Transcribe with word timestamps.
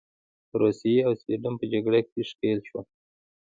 روسیې 0.61 0.99
او 1.07 1.13
سوېډن 1.21 1.53
په 1.59 1.65
جګړه 1.71 1.99
کې 2.09 2.21
ښکیل 2.29 2.59
شول. 2.67 2.85